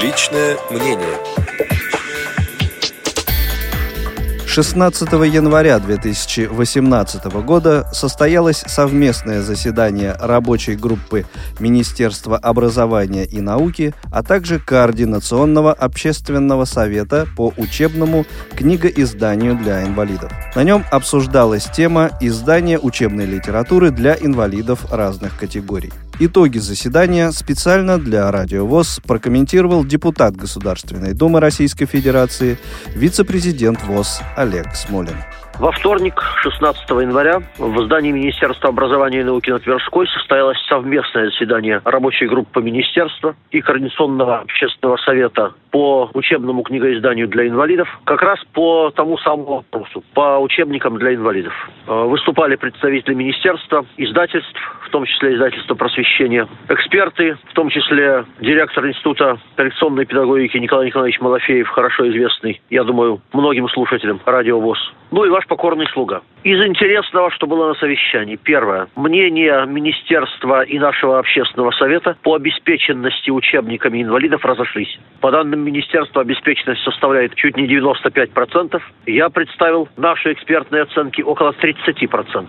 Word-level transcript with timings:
Личное 0.00 0.56
мнение. 0.70 1.37
16 4.48 5.12
января 5.30 5.78
2018 5.78 7.24
года 7.44 7.86
состоялось 7.92 8.64
совместное 8.66 9.42
заседание 9.42 10.16
рабочей 10.18 10.74
группы 10.74 11.26
Министерства 11.60 12.38
образования 12.38 13.26
и 13.26 13.42
науки, 13.42 13.94
а 14.10 14.22
также 14.22 14.58
Координационного 14.58 15.74
общественного 15.74 16.64
совета 16.64 17.28
по 17.36 17.52
учебному 17.58 18.24
книгоизданию 18.56 19.54
для 19.54 19.84
инвалидов. 19.84 20.32
На 20.56 20.64
нем 20.64 20.82
обсуждалась 20.90 21.66
тема 21.66 22.10
издания 22.22 22.78
учебной 22.78 23.26
литературы 23.26 23.90
для 23.90 24.14
инвалидов 24.14 24.90
разных 24.90 25.36
категорий. 25.36 25.92
Итоги 26.20 26.58
заседания 26.58 27.30
специально 27.30 27.96
для 27.96 28.28
Радио 28.32 28.66
ВОЗ 28.66 29.00
прокомментировал 29.06 29.84
депутат 29.84 30.34
Государственной 30.34 31.14
Думы 31.14 31.38
Российской 31.38 31.86
Федерации, 31.86 32.58
вице-президент 32.92 33.84
ВОЗ 33.84 34.20
Олег 34.34 34.74
Смолин. 34.74 35.14
Во 35.58 35.72
вторник, 35.72 36.22
16 36.42 36.88
января, 36.88 37.42
в 37.58 37.82
здании 37.82 38.12
Министерства 38.12 38.68
образования 38.68 39.22
и 39.22 39.24
науки 39.24 39.50
на 39.50 39.58
Тверской 39.58 40.06
состоялось 40.06 40.56
совместное 40.68 41.30
заседание 41.30 41.82
рабочей 41.84 42.26
группы 42.26 42.62
Министерства 42.62 43.34
и 43.50 43.60
Координационного 43.60 44.38
общественного 44.38 44.98
совета 44.98 45.54
по 45.72 46.10
учебному 46.14 46.62
книгоизданию 46.62 47.26
для 47.26 47.48
инвалидов, 47.48 47.88
как 48.04 48.22
раз 48.22 48.38
по 48.52 48.90
тому 48.90 49.18
самому 49.18 49.56
вопросу, 49.56 50.04
по 50.14 50.38
учебникам 50.38 50.96
для 50.96 51.16
инвалидов. 51.16 51.52
Э, 51.88 52.04
выступали 52.04 52.54
представители 52.54 53.14
министерства, 53.14 53.84
издательств, 53.96 54.56
в 54.86 54.90
том 54.90 55.06
числе 55.06 55.34
издательства 55.34 55.74
просвещения, 55.74 56.46
эксперты, 56.68 57.36
в 57.50 57.54
том 57.54 57.68
числе 57.68 58.24
директор 58.40 58.86
Института 58.86 59.38
коррекционной 59.56 60.06
педагогики 60.06 60.56
Николай 60.56 60.86
Николаевич 60.86 61.20
Малафеев, 61.20 61.68
хорошо 61.68 62.08
известный, 62.10 62.60
я 62.70 62.84
думаю, 62.84 63.20
многим 63.32 63.68
слушателям 63.68 64.20
радио 64.24 64.60
ВОЗ. 64.60 64.78
Ну 65.10 65.24
и 65.24 65.30
ваш 65.30 65.47
покорный 65.48 65.86
слуга. 65.88 66.22
Из 66.44 66.60
интересного, 66.62 67.30
что 67.32 67.46
было 67.46 67.68
на 67.68 67.74
совещании. 67.74 68.36
Первое. 68.36 68.88
Мнение 68.94 69.66
Министерства 69.66 70.62
и 70.62 70.78
нашего 70.78 71.18
общественного 71.18 71.72
совета 71.72 72.16
по 72.22 72.34
обеспеченности 72.34 73.30
учебниками 73.30 74.02
инвалидов 74.02 74.44
разошлись. 74.44 74.98
По 75.20 75.30
данным 75.30 75.60
Министерства, 75.64 76.22
обеспеченность 76.22 76.82
составляет 76.82 77.34
чуть 77.34 77.56
не 77.56 77.66
95%. 77.66 78.80
Я 79.06 79.30
представил 79.30 79.88
наши 79.96 80.32
экспертные 80.32 80.82
оценки 80.82 81.22
около 81.22 81.50
30%. 81.50 82.46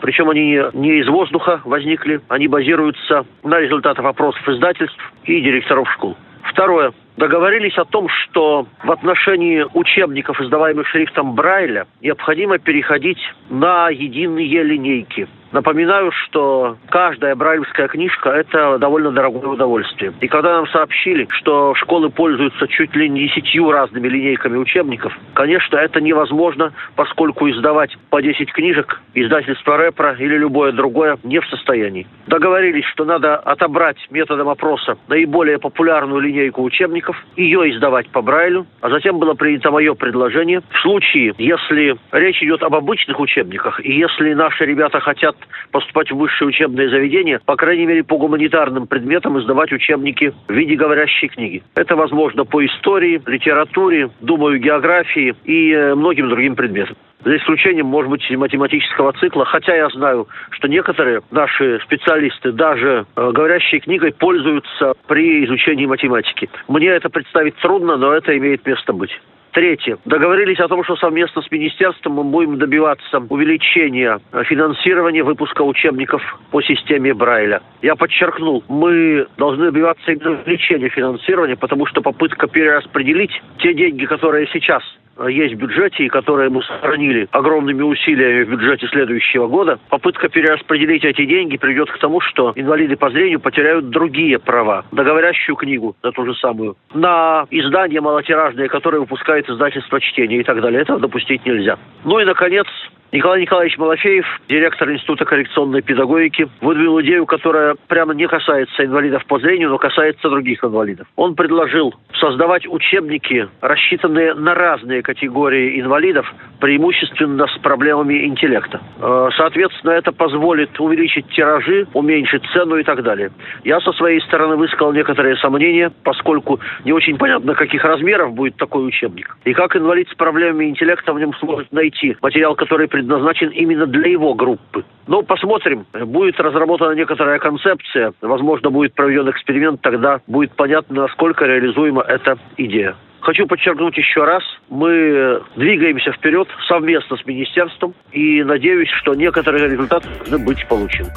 Причем 0.00 0.30
они 0.30 0.60
не 0.74 1.00
из 1.00 1.08
воздуха 1.08 1.60
возникли, 1.64 2.20
они 2.28 2.48
базируются 2.48 3.24
на 3.42 3.60
результатах 3.60 4.04
опросов 4.04 4.46
издательств 4.48 5.12
и 5.24 5.40
директоров 5.40 5.90
школ. 5.92 6.16
Второе 6.42 6.92
договорились 7.16 7.76
о 7.78 7.84
том, 7.84 8.08
что 8.08 8.66
в 8.82 8.90
отношении 8.90 9.66
учебников, 9.74 10.40
издаваемых 10.40 10.86
шрифтом 10.88 11.34
Брайля, 11.34 11.86
необходимо 12.00 12.58
переходить 12.58 13.20
на 13.48 13.88
единые 13.90 14.62
линейки– 14.62 15.28
Напоминаю, 15.52 16.12
что 16.12 16.76
каждая 16.90 17.34
брайлевская 17.34 17.88
книжка– 17.88 18.30
это 18.30 18.78
довольно 18.78 19.10
дорогое 19.10 19.48
удовольствие. 19.48 20.12
И 20.20 20.28
когда 20.28 20.52
нам 20.52 20.68
сообщили, 20.68 21.26
что 21.30 21.74
школы 21.74 22.08
пользуются 22.10 22.68
чуть 22.68 22.94
ли 22.94 23.08
не 23.08 23.26
десятью 23.26 23.70
разными 23.70 24.06
линейками 24.06 24.56
учебников, 24.56 25.12
конечно, 25.34 25.76
это 25.76 26.00
невозможно, 26.00 26.72
поскольку 26.94 27.50
издавать 27.50 27.96
по 28.10 28.22
10 28.22 28.52
книжек 28.52 29.00
издательство 29.14 29.76
Репро 29.76 30.14
или 30.18 30.36
любое 30.36 30.70
другое 30.70 31.18
не 31.24 31.40
в 31.40 31.46
состоянии. 31.46 32.06
Договорились, 32.28 32.84
что 32.86 33.04
надо 33.04 33.36
отобрать 33.36 33.98
методом 34.10 34.48
опроса 34.48 34.98
наиболее 35.08 35.58
популярную 35.58 36.20
линейку 36.20 36.62
учебников, 36.62 36.99
ее 37.36 37.70
издавать 37.70 38.08
по 38.10 38.22
Брайлю, 38.22 38.66
а 38.80 38.90
затем 38.90 39.18
было 39.18 39.34
принято 39.34 39.70
мое 39.70 39.94
предложение. 39.94 40.62
В 40.70 40.78
случае, 40.80 41.34
если 41.38 41.96
речь 42.12 42.42
идет 42.42 42.62
об 42.62 42.74
обычных 42.74 43.18
учебниках, 43.20 43.84
и 43.84 43.92
если 43.92 44.34
наши 44.34 44.64
ребята 44.64 45.00
хотят 45.00 45.36
поступать 45.70 46.10
в 46.10 46.16
высшее 46.16 46.48
учебное 46.48 46.88
заведение, 46.88 47.40
по 47.44 47.56
крайней 47.56 47.86
мере, 47.86 48.04
по 48.04 48.16
гуманитарным 48.16 48.86
предметам 48.86 49.38
издавать 49.38 49.72
учебники 49.72 50.32
в 50.48 50.52
виде 50.52 50.74
говорящей 50.74 51.28
книги. 51.28 51.62
Это 51.74 51.96
возможно 51.96 52.44
по 52.44 52.64
истории, 52.64 53.22
литературе, 53.26 54.10
думаю, 54.20 54.58
географии 54.58 55.34
и 55.44 55.72
э, 55.72 55.94
многим 55.94 56.28
другим 56.28 56.56
предметам 56.56 56.96
за 57.24 57.36
исключением, 57.36 57.86
может 57.86 58.10
быть, 58.10 58.28
математического 58.30 59.12
цикла. 59.14 59.44
Хотя 59.44 59.74
я 59.74 59.88
знаю, 59.88 60.28
что 60.50 60.68
некоторые 60.68 61.20
наши 61.30 61.80
специалисты 61.84 62.52
даже 62.52 63.06
э, 63.16 63.30
говорящей 63.32 63.80
книгой 63.80 64.12
пользуются 64.12 64.94
при 65.06 65.44
изучении 65.44 65.86
математики. 65.86 66.48
Мне 66.68 66.88
это 66.88 67.08
представить 67.08 67.56
трудно, 67.56 67.96
но 67.96 68.12
это 68.12 68.36
имеет 68.36 68.66
место 68.66 68.92
быть. 68.92 69.10
Третье. 69.52 69.98
Договорились 70.04 70.60
о 70.60 70.68
том, 70.68 70.84
что 70.84 70.96
совместно 70.96 71.42
с 71.42 71.50
министерством 71.50 72.12
мы 72.14 72.24
будем 72.24 72.58
добиваться 72.58 73.18
увеличения 73.28 74.20
финансирования 74.44 75.24
выпуска 75.24 75.62
учебников 75.62 76.22
по 76.52 76.62
системе 76.62 77.14
Брайля. 77.14 77.60
Я 77.82 77.96
подчеркнул, 77.96 78.62
мы 78.68 79.26
должны 79.38 79.66
добиваться 79.66 80.12
именно 80.12 80.40
увеличения 80.42 80.88
финансирования, 80.88 81.56
потому 81.56 81.86
что 81.86 82.00
попытка 82.00 82.46
перераспределить 82.46 83.32
те 83.58 83.74
деньги, 83.74 84.04
которые 84.04 84.46
сейчас 84.52 84.82
есть 85.28 85.54
в 85.54 85.58
бюджете 85.58 86.04
и 86.04 86.08
которые 86.08 86.50
мы 86.50 86.62
сохранили 86.62 87.28
огромными 87.30 87.82
усилиями 87.82 88.44
в 88.44 88.50
бюджете 88.50 88.86
следующего 88.88 89.46
года, 89.46 89.78
попытка 89.88 90.28
перераспределить 90.28 91.04
эти 91.04 91.24
деньги 91.24 91.56
приведет 91.56 91.90
к 91.90 91.98
тому, 91.98 92.20
что 92.20 92.52
инвалиды 92.54 92.96
по 92.96 93.10
зрению 93.10 93.40
потеряют 93.40 93.90
другие 93.90 94.38
права, 94.38 94.84
договорящую 94.92 95.56
книгу 95.56 95.96
на 96.02 96.12
ту 96.12 96.24
же 96.24 96.34
самую, 96.34 96.76
на 96.94 97.46
издание 97.50 98.00
малотиражное, 98.00 98.68
которое 98.68 99.00
выпускает 99.00 99.48
издательство 99.48 100.00
чтения 100.00 100.40
и 100.40 100.44
так 100.44 100.60
далее. 100.60 100.82
Этого 100.82 101.00
допустить 101.00 101.44
нельзя. 101.44 101.78
Ну 102.04 102.18
и, 102.18 102.24
наконец, 102.24 102.66
Николай 103.12 103.40
Николаевич 103.40 103.76
Малафеев, 103.76 104.24
директор 104.48 104.88
Института 104.88 105.24
коррекционной 105.24 105.82
педагогики, 105.82 106.48
выдвинул 106.60 107.00
идею, 107.00 107.26
которая 107.26 107.74
прямо 107.88 108.14
не 108.14 108.28
касается 108.28 108.84
инвалидов 108.84 109.24
по 109.26 109.40
зрению, 109.40 109.70
но 109.70 109.78
касается 109.78 110.30
других 110.30 110.62
инвалидов. 110.62 111.08
Он 111.16 111.34
предложил 111.34 111.92
создавать 112.20 112.68
учебники, 112.68 113.48
рассчитанные 113.60 114.34
на 114.34 114.54
разные 114.54 115.02
категории 115.02 115.80
инвалидов, 115.80 116.32
преимущественно 116.60 117.48
с 117.48 117.58
проблемами 117.58 118.26
интеллекта. 118.26 118.80
Э, 119.00 119.30
соответственно, 119.36 119.92
это 119.92 120.12
позволит 120.12 120.78
увеличить 120.78 121.26
тиражи, 121.30 121.88
уменьшить 121.94 122.44
цену 122.52 122.76
и 122.76 122.84
так 122.84 123.02
далее. 123.02 123.32
Я 123.64 123.80
со 123.80 123.92
своей 123.94 124.20
стороны 124.20 124.54
высказал 124.54 124.92
некоторые 124.92 125.36
сомнения, 125.38 125.90
поскольку 126.04 126.60
не 126.84 126.92
очень 126.92 127.18
понятно, 127.18 127.54
каких 127.54 127.82
размеров 127.82 128.34
будет 128.34 128.54
такой 128.56 128.86
учебник. 128.86 129.36
И 129.44 129.52
как 129.52 129.74
инвалид 129.74 130.08
с 130.10 130.14
проблемами 130.14 130.66
интеллекта 130.66 131.12
в 131.12 131.18
нем 131.18 131.34
сможет 131.40 131.72
найти 131.72 132.16
материал, 132.22 132.54
который 132.54 132.86
предназначен 133.00 133.48
именно 133.48 133.86
для 133.86 134.10
его 134.10 134.34
группы. 134.34 134.84
Ну, 135.06 135.22
посмотрим. 135.22 135.86
Будет 136.06 136.38
разработана 136.38 136.92
некоторая 136.92 137.38
концепция, 137.38 138.12
возможно, 138.20 138.70
будет 138.70 138.94
проведен 138.94 139.28
эксперимент, 139.30 139.80
тогда 139.80 140.20
будет 140.26 140.52
понятно, 140.52 141.02
насколько 141.02 141.46
реализуема 141.46 142.02
эта 142.02 142.38
идея. 142.58 142.94
Хочу 143.20 143.46
подчеркнуть 143.46 143.96
еще 143.96 144.24
раз, 144.24 144.42
мы 144.70 145.42
двигаемся 145.56 146.12
вперед 146.12 146.48
совместно 146.68 147.16
с 147.16 147.26
министерством 147.26 147.94
и 148.12 148.42
надеюсь, 148.42 148.88
что 149.00 149.14
некоторые 149.14 149.68
результаты 149.68 150.08
должны 150.18 150.38
быть 150.38 150.66
получены. 150.68 151.10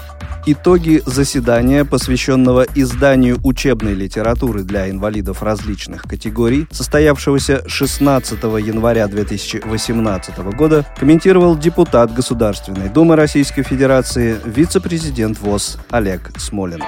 Итоги 0.45 1.01
заседания, 1.05 1.85
посвященного 1.85 2.65
изданию 2.75 3.37
учебной 3.45 3.93
литературы 3.93 4.63
для 4.63 4.89
инвалидов 4.89 5.41
различных 5.41 6.03
категорий, 6.03 6.67
состоявшегося 6.69 7.67
16 7.69 8.43
января 8.43 9.07
2018 9.07 10.37
года, 10.57 10.85
комментировал 10.99 11.57
депутат 11.57 12.13
Государственной 12.13 12.89
Думы 12.89 13.15
Российской 13.15 13.63
Федерации, 13.63 14.35
вице-президент 14.43 15.39
ВОЗ 15.39 15.79
Олег 15.89 16.31
Смолин. 16.37 16.81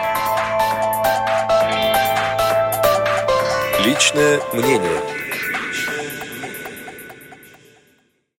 Личное 3.95 4.41
мнение. 4.51 5.14